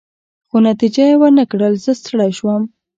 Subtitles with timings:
[0.49, 2.61] خو نتیجه يې ورنه کړل، زه ستړی شوم.